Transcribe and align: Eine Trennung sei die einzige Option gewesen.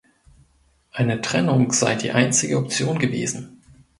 Eine 0.93 1.21
Trennung 1.21 1.71
sei 1.73 1.93
die 1.93 2.09
einzige 2.11 2.57
Option 2.57 2.97
gewesen. 2.97 3.61